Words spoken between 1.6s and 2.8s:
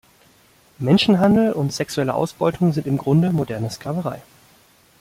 sexuelle Ausbeutung